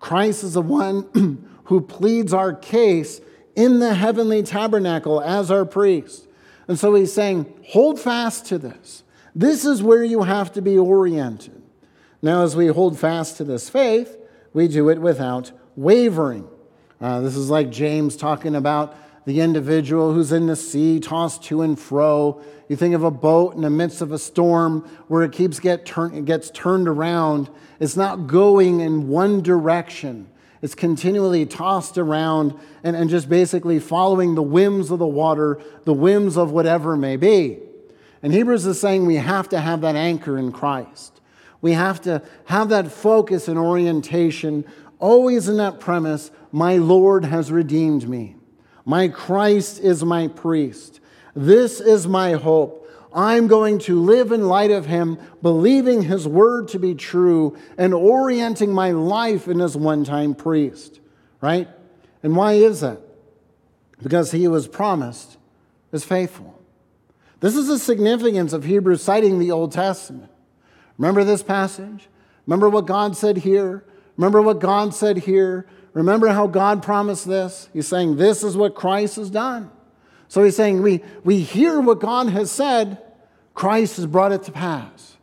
[0.00, 3.20] Christ is the one who pleads our case
[3.56, 6.28] in the heavenly tabernacle as our priest.
[6.68, 9.02] And so he's saying, hold fast to this.
[9.34, 11.62] This is where you have to be oriented.
[12.22, 14.16] Now, as we hold fast to this faith,
[14.52, 16.48] we do it without wavering.
[17.04, 21.60] Uh, this is like James talking about the individual who's in the sea, tossed to
[21.60, 22.40] and fro.
[22.66, 25.84] You think of a boat in the midst of a storm where it keeps get
[25.84, 27.50] turn, it gets turned around.
[27.78, 30.30] It's not going in one direction.
[30.62, 35.92] It's continually tossed around and, and just basically following the whims of the water, the
[35.92, 37.58] whims of whatever may be.
[38.22, 41.20] And Hebrews is saying we have to have that anchor in Christ.
[41.64, 44.66] We have to have that focus and orientation,
[45.04, 48.36] always in that premise my Lord has redeemed me.
[48.86, 50.98] My Christ is my priest.
[51.36, 52.90] This is my hope.
[53.12, 57.92] I'm going to live in light of him, believing his word to be true and
[57.92, 61.00] orienting my life in his one time priest,
[61.42, 61.68] right?
[62.22, 63.00] And why is that?
[64.02, 65.36] Because he was promised
[65.92, 66.58] is faithful.
[67.40, 70.30] This is the significance of Hebrews citing the Old Testament.
[70.96, 72.08] Remember this passage?
[72.46, 73.84] Remember what God said here?
[74.16, 75.66] Remember what God said here?
[75.92, 77.68] Remember how God promised this?
[77.72, 79.70] He's saying, This is what Christ has done.
[80.28, 82.98] So he's saying, we, we hear what God has said,
[83.54, 85.16] Christ has brought it to pass.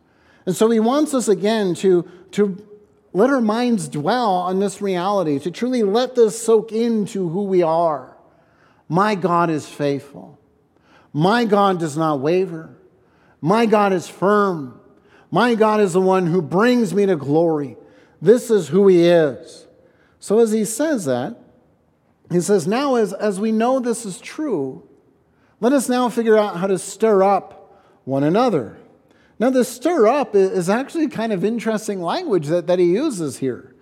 [0.46, 2.66] And so he wants us again to, to
[3.12, 7.62] let our minds dwell on this reality, to truly let this soak into who we
[7.62, 8.16] are.
[8.88, 10.38] My God is faithful.
[11.12, 12.74] My God does not waver.
[13.40, 14.80] My God is firm.
[15.30, 17.76] My God is the one who brings me to glory.
[18.22, 19.66] This is who he is.
[20.20, 21.36] So as he says that,
[22.30, 24.88] he says, now as, as we know this is true,
[25.60, 28.78] let us now figure out how to stir up one another.
[29.38, 33.74] Now, the stir up is actually kind of interesting language that, that he uses here.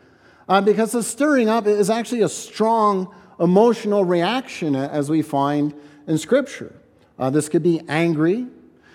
[0.49, 5.75] Uh, because the stirring up is actually a strong emotional reaction, as we find
[6.07, 6.75] in Scripture.
[7.19, 8.47] Uh, this could be angry,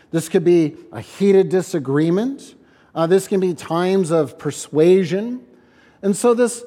[0.10, 2.55] this could be a heated disagreement,
[2.96, 5.46] uh, this can be times of persuasion.
[6.02, 6.64] And so, this,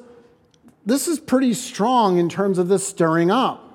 [0.85, 3.65] this is pretty strong in terms of this stirring up.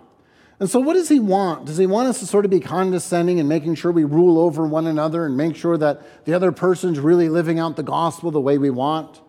[0.60, 1.66] And so, what does he want?
[1.66, 4.66] Does he want us to sort of be condescending and making sure we rule over
[4.66, 8.40] one another and make sure that the other person's really living out the gospel the
[8.40, 9.20] way we want?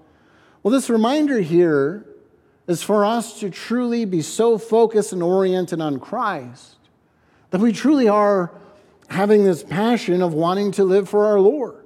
[0.62, 2.06] Well, this reminder here
[2.68, 6.76] is for us to truly be so focused and oriented on Christ
[7.50, 8.52] that we truly are
[9.08, 11.85] having this passion of wanting to live for our Lord.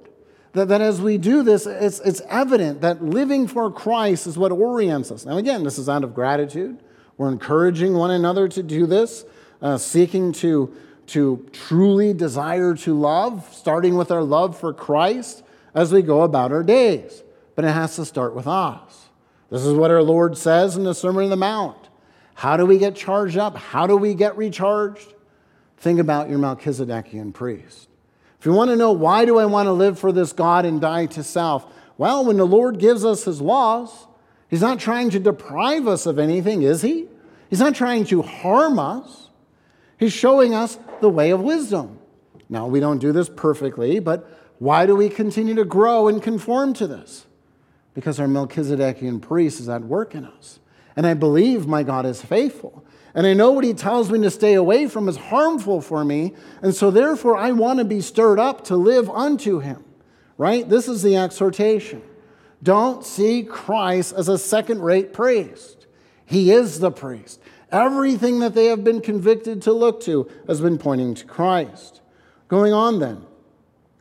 [0.52, 4.50] That, that as we do this, it's, it's evident that living for Christ is what
[4.50, 5.24] orients us.
[5.24, 6.82] Now, again, this is out of gratitude.
[7.16, 9.24] We're encouraging one another to do this
[9.62, 10.74] uh, seeking to,
[11.08, 15.42] to truly desire to love, starting with our love for Christ
[15.74, 17.22] as we go about our days.
[17.54, 19.08] But it has to start with us.
[19.50, 21.88] This is what our Lord says in the Sermon on the Mount.
[22.34, 23.56] How do we get charged up?
[23.56, 25.12] How do we get recharged?
[25.76, 27.89] Think about your Melchizedekian priest.
[28.40, 30.80] If you want to know why do I want to live for this God and
[30.80, 31.66] die to self?
[31.98, 34.06] Well, when the Lord gives us his laws,
[34.48, 37.06] he's not trying to deprive us of anything, is he?
[37.50, 39.28] He's not trying to harm us.
[39.98, 41.98] He's showing us the way of wisdom.
[42.48, 44.26] Now, we don't do this perfectly, but
[44.58, 47.26] why do we continue to grow and conform to this?
[47.92, 50.60] Because our Melchizedekian priest is at work in us.
[50.96, 52.86] And I believe my God is faithful.
[53.14, 56.34] And I know what he tells me to stay away from is harmful for me.
[56.62, 59.84] And so, therefore, I want to be stirred up to live unto him.
[60.38, 60.68] Right?
[60.68, 62.02] This is the exhortation.
[62.62, 65.86] Don't see Christ as a second rate priest.
[66.24, 67.40] He is the priest.
[67.72, 72.00] Everything that they have been convicted to look to has been pointing to Christ.
[72.48, 73.24] Going on then,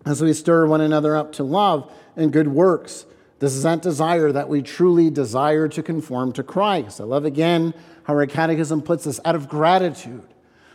[0.05, 3.05] as we stir one another up to love and good works,
[3.39, 6.99] this is that desire that we truly desire to conform to Christ.
[6.99, 7.73] I love again
[8.09, 10.23] how our catechism puts this out of gratitude.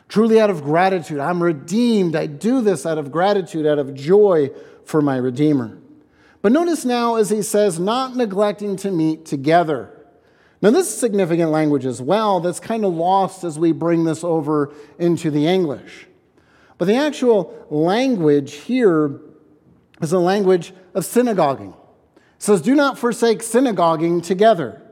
[0.06, 1.18] Truly out of gratitude.
[1.18, 2.14] I'm redeemed.
[2.14, 4.50] I do this out of gratitude, out of joy
[4.84, 5.76] for my Redeemer.
[6.42, 9.90] But notice now, as he says, not neglecting to meet together.
[10.62, 14.22] Now, this is significant language as well that's kind of lost as we bring this
[14.22, 16.06] over into the English.
[16.78, 19.20] But the actual language here
[20.00, 21.74] is a language of synagoguing.
[22.14, 24.83] It says, Do not forsake synagoguing together.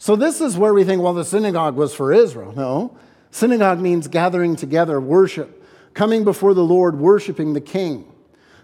[0.00, 2.54] So, this is where we think, well, the synagogue was for Israel.
[2.56, 2.96] No.
[3.30, 8.10] Synagogue means gathering together, worship, coming before the Lord, worshiping the King.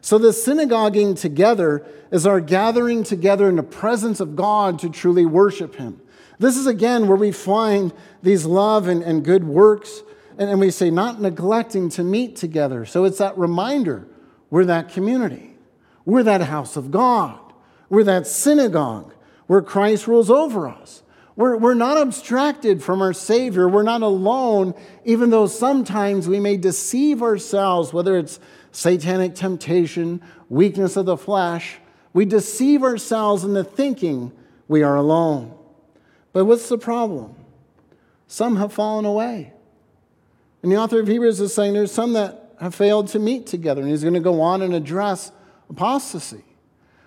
[0.00, 5.26] So, the synagoguing together is our gathering together in the presence of God to truly
[5.26, 6.00] worship Him.
[6.38, 10.02] This is again where we find these love and, and good works,
[10.38, 12.86] and, and we say, not neglecting to meet together.
[12.86, 14.08] So it's that reminder
[14.48, 15.54] we're that community,
[16.06, 17.38] we're that house of God,
[17.90, 19.12] we're that synagogue
[19.48, 21.02] where Christ rules over us.
[21.36, 23.68] We're, we're not abstracted from our Savior.
[23.68, 24.74] We're not alone,
[25.04, 28.40] even though sometimes we may deceive ourselves, whether it's
[28.72, 31.76] satanic temptation, weakness of the flesh.
[32.14, 34.32] We deceive ourselves into thinking
[34.66, 35.54] we are alone.
[36.32, 37.34] But what's the problem?
[38.26, 39.52] Some have fallen away.
[40.62, 43.82] And the author of Hebrews is saying there's some that have failed to meet together,
[43.82, 45.30] and he's going to go on and address
[45.68, 46.44] apostasy.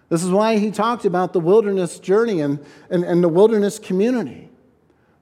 [0.10, 4.49] This is why he talked about the wilderness journey and, and, and the wilderness community.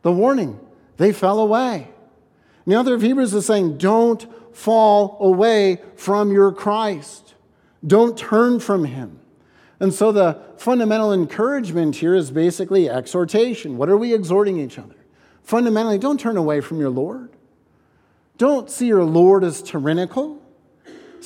[0.02, 0.58] the warning.
[0.96, 1.90] They fell away.
[2.66, 4.26] And the author of Hebrews is saying, don't
[4.56, 7.36] fall away from your Christ.
[7.86, 9.20] Don't turn from him.
[9.80, 13.78] And so the fundamental encouragement here is basically exhortation.
[13.78, 14.96] What are we exhorting each other?
[15.44, 17.30] Fundamentally, don't turn away from your Lord.
[18.38, 20.42] Don't see your Lord as tyrannical.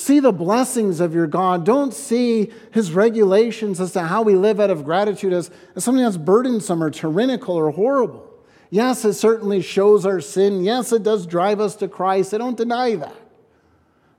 [0.01, 1.63] See the blessings of your God.
[1.63, 6.03] Don't see his regulations as to how we live out of gratitude as, as something
[6.03, 8.27] that's burdensome or tyrannical or horrible.
[8.71, 10.63] Yes, it certainly shows our sin.
[10.63, 12.33] Yes, it does drive us to Christ.
[12.33, 13.15] I don't deny that.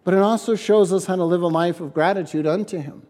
[0.05, 3.03] But it also shows us how to live a life of gratitude unto him.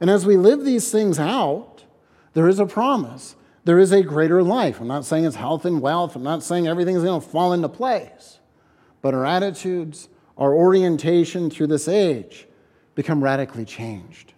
[0.00, 1.84] And as we live these things out,
[2.32, 3.36] there is a promise.
[3.62, 4.80] There is a greater life.
[4.80, 6.16] I'm not saying it's health and wealth.
[6.16, 8.40] I'm not saying everything's going to fall into place.
[9.02, 12.46] But our attitudes, our orientation through this age
[12.94, 14.32] become radically changed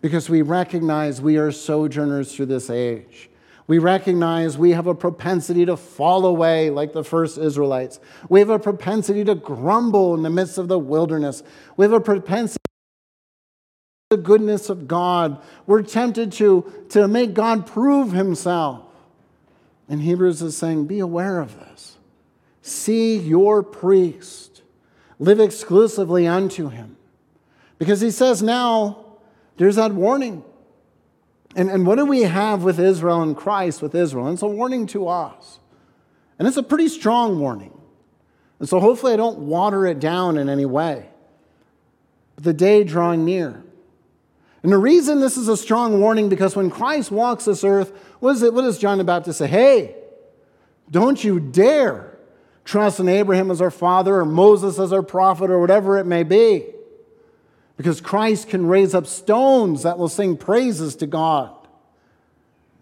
[0.00, 3.30] because we recognize we are sojourners through this age.
[3.66, 8.00] We recognize we have a propensity to fall away like the first Israelites.
[8.28, 11.42] We have a propensity to grumble in the midst of the wilderness.
[11.76, 12.62] We have a propensity
[14.10, 15.42] to the goodness of God.
[15.66, 18.84] We're tempted to, to make God prove himself.
[19.86, 21.98] And Hebrews is saying, be aware of this.
[22.62, 24.57] See your priest.
[25.18, 26.96] Live exclusively unto him.
[27.78, 29.04] Because he says now,
[29.56, 30.44] there's that warning.
[31.56, 34.26] And, and what do we have with Israel and Christ with Israel?
[34.26, 35.58] And it's a warning to us.
[36.38, 37.78] And it's a pretty strong warning.
[38.58, 41.08] And so hopefully I don't water it down in any way.
[42.34, 43.62] But the day drawing near.
[44.62, 48.32] And the reason this is a strong warning, because when Christ walks this earth, what,
[48.32, 49.46] is it, what does John the Baptist say?
[49.46, 49.96] Hey,
[50.90, 52.17] don't you dare
[52.68, 56.22] trust in Abraham as our father or Moses as our prophet or whatever it may
[56.22, 56.66] be.
[57.78, 61.54] Because Christ can raise up stones that will sing praises to God.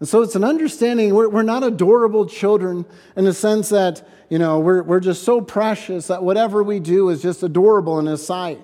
[0.01, 2.85] And so it's an understanding we're, we're not adorable children
[3.15, 7.07] in the sense that, you know, we're, we're just so precious that whatever we do
[7.07, 8.59] is just adorable in His sight.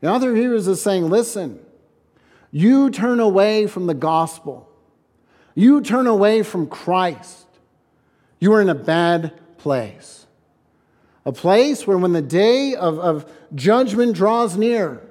[0.00, 1.58] The author here is saying, listen,
[2.52, 4.70] you turn away from the gospel,
[5.56, 7.48] you turn away from Christ,
[8.38, 10.26] you are in a bad place.
[11.24, 15.02] A place where, when the day of, of judgment draws near,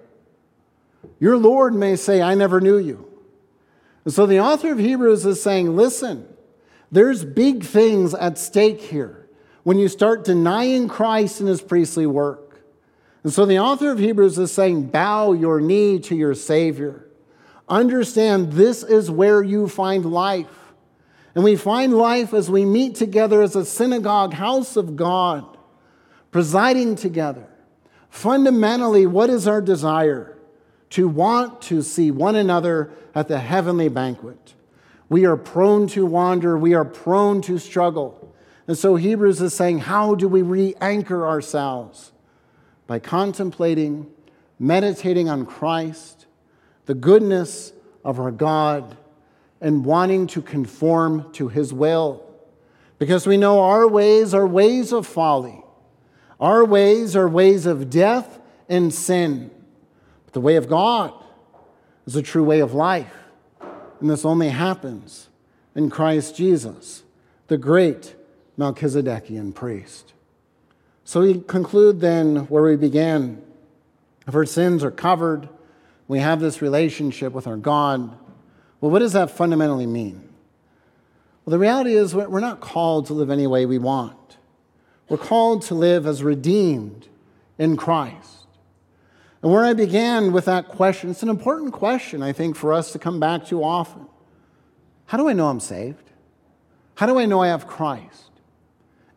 [1.20, 3.08] your Lord may say, I never knew you.
[4.06, 6.28] And so the author of Hebrews is saying, listen,
[6.92, 9.28] there's big things at stake here
[9.64, 12.62] when you start denying Christ and his priestly work.
[13.24, 17.06] And so the author of Hebrews is saying, bow your knee to your Savior.
[17.68, 20.48] Understand this is where you find life.
[21.36, 25.58] And we find life as we meet together as a synagogue, house of God
[26.32, 27.48] presiding together.
[28.10, 30.38] Fundamentally, what is our desire?
[30.92, 34.56] To want to see one another at the heavenly banquet.
[35.08, 38.34] We are prone to wander, we are prone to struggle.
[38.68, 42.12] And so Hebrews is saying, how do we re anchor ourselves?
[42.88, 44.08] By contemplating,
[44.60, 46.26] meditating on Christ,
[46.86, 47.74] the goodness
[48.04, 48.98] of our God,
[49.62, 52.26] and wanting to conform to his will.
[52.98, 55.64] Because we know our ways are ways of folly.
[56.40, 59.52] Our ways are ways of death and sin.
[60.26, 61.14] But the way of God
[62.06, 63.14] is a true way of life.
[64.00, 65.30] And this only happens
[65.76, 67.04] in Christ Jesus,
[67.48, 68.16] the great
[68.58, 70.14] Melchizedekian priest.
[71.04, 73.42] So we conclude then where we began.
[74.28, 75.50] If our sins are covered,
[76.08, 78.18] we have this relationship with our God.
[78.82, 80.30] Well, what does that fundamentally mean?
[81.46, 84.38] Well, the reality is we're not called to live any way we want.
[85.10, 87.08] We're called to live as redeemed
[87.58, 88.46] in Christ.
[89.42, 92.92] And where I began with that question, it's an important question, I think, for us
[92.92, 94.06] to come back to often.
[95.08, 96.12] How do I know I'm saved?
[96.96, 98.30] How do I know I have Christ?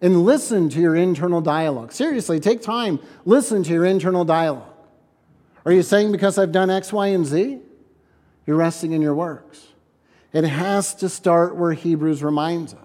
[0.00, 1.92] And listen to your internal dialogue.
[1.92, 4.72] Seriously, take time, listen to your internal dialogue.
[5.64, 7.60] Are you saying because I've done X, Y, and Z?
[8.46, 9.68] You're resting in your works.
[10.32, 12.80] It has to start where Hebrews reminds us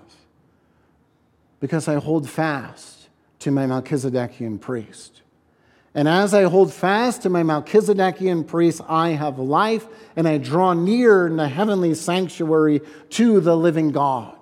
[1.60, 3.08] because I hold fast
[3.40, 5.22] to my Melchizedekian priest.
[5.96, 10.74] And as I hold fast to my Melchizedekian priest, I have life and I draw
[10.74, 12.82] near in the heavenly sanctuary
[13.12, 14.38] to the living God.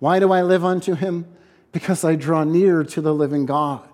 [0.00, 1.26] Why do I live unto him?
[1.72, 3.88] Because I draw near to the living God.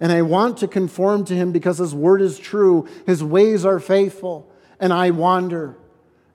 [0.00, 3.78] And I want to conform to him because his word is true, his ways are
[3.78, 4.51] faithful,
[4.82, 5.76] and I wander.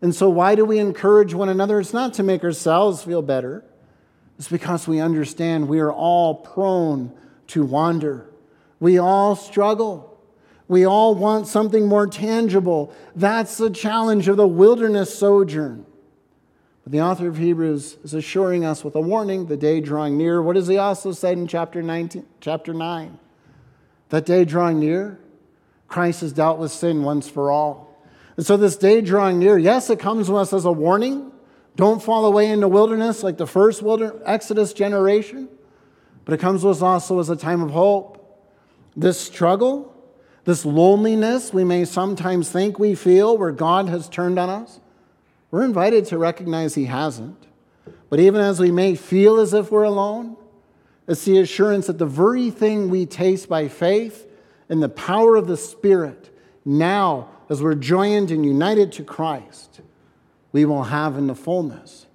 [0.02, 1.80] And so, why do we encourage one another?
[1.80, 3.64] It's not to make ourselves feel better.
[4.40, 7.12] It's because we understand we are all prone
[7.48, 8.30] to wander.
[8.80, 10.18] We all struggle.
[10.68, 12.94] We all want something more tangible.
[13.16, 15.86] That's the challenge of the wilderness sojourn.
[16.84, 20.42] But the author of Hebrews is assuring us with a warning, the day drawing near.
[20.42, 23.20] What does he also say in chapter 19, chapter 9?
[24.10, 25.20] That day drawing near,
[25.88, 27.87] Christ has dealt with sin once for all.
[28.38, 31.32] And so this day drawing near, yes, it comes to us as a warning.
[31.76, 33.84] Don't fall away in the wilderness like the first
[34.26, 35.50] Exodus generation.
[36.24, 38.14] But it comes to us also as a time of hope.
[38.96, 39.94] This struggle,
[40.46, 44.80] this loneliness we may sometimes think we feel where God has turned on us,
[45.52, 47.48] we're invited to recognize He hasn't.
[48.10, 50.38] But even as we may feel as if we're alone,
[51.08, 54.28] it's the assurance that the very thing we taste by faith
[54.68, 56.36] and the power of the Spirit
[56.66, 59.82] now, as we're joined and united to Christ,
[60.52, 62.08] we will have in the fullness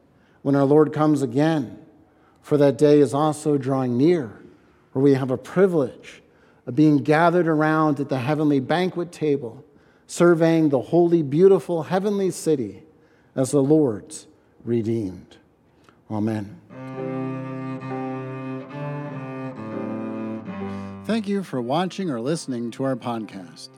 [0.42, 1.78] when our Lord comes again.
[2.42, 4.40] For that day is also drawing near,
[4.92, 6.22] where we have a privilege
[6.66, 9.64] of being gathered around at the heavenly banquet table,
[10.06, 12.82] surveying the holy, beautiful heavenly city
[13.34, 14.26] as the Lord's
[14.64, 15.36] redeemed.
[16.10, 16.58] Amen.
[21.04, 23.70] Thank you for watching or listening to our podcast.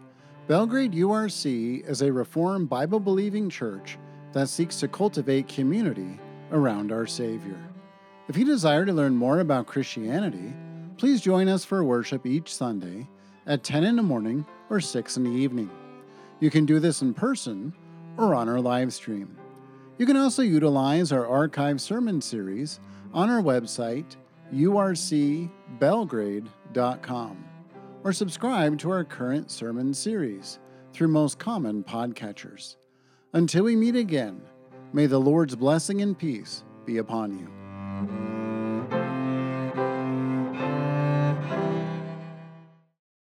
[0.46, 3.96] Belgrade URC is a Reformed Bible believing church
[4.34, 6.18] that seeks to cultivate community
[6.52, 7.58] around our Savior.
[8.28, 10.52] If you desire to learn more about Christianity,
[10.98, 13.08] please join us for worship each Sunday
[13.46, 15.70] at 10 in the morning or 6 in the evening.
[16.40, 17.72] You can do this in person
[18.18, 19.38] or on our live stream.
[19.96, 22.80] You can also utilize our archive sermon series
[23.14, 24.16] on our website,
[24.52, 27.44] urcbelgrade.com,
[28.04, 30.60] or subscribe to our current sermon series
[30.92, 32.76] through most common podcatchers.
[33.32, 34.40] Until we meet again,
[34.92, 38.33] may the Lord's blessing and peace be upon you.